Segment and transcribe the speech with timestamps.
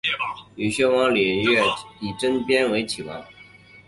[0.55, 3.23] 以薛王李业之子李珍嗣岐王。